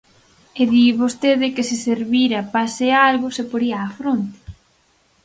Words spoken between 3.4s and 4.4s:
poría á fronte.